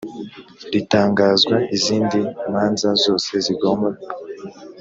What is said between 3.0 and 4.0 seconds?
zose zigomba